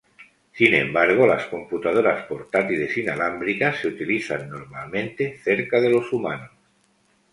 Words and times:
Sin 0.53 0.73
embargo, 0.73 1.27
las 1.27 1.45
computadoras 1.45 2.25
portátiles 2.25 2.97
inalámbricas 2.97 3.81
se 3.81 3.89
utilizan 3.89 4.49
normalmente 4.49 5.37
cerca 5.43 5.79
de 5.79 5.89
los 5.91 6.11
humanos. 6.11 6.49